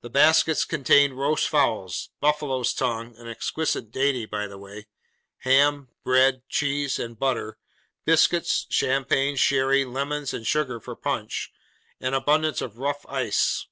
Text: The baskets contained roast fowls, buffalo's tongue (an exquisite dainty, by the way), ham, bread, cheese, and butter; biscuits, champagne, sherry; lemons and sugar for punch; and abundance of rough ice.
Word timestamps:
The 0.00 0.10
baskets 0.10 0.64
contained 0.64 1.16
roast 1.16 1.48
fowls, 1.48 2.10
buffalo's 2.20 2.74
tongue 2.74 3.14
(an 3.16 3.28
exquisite 3.28 3.92
dainty, 3.92 4.26
by 4.26 4.48
the 4.48 4.58
way), 4.58 4.88
ham, 5.42 5.90
bread, 6.02 6.42
cheese, 6.48 6.98
and 6.98 7.16
butter; 7.16 7.56
biscuits, 8.04 8.66
champagne, 8.68 9.36
sherry; 9.36 9.84
lemons 9.84 10.34
and 10.34 10.44
sugar 10.44 10.80
for 10.80 10.96
punch; 10.96 11.52
and 12.00 12.16
abundance 12.16 12.60
of 12.60 12.78
rough 12.78 13.06
ice. 13.06 13.68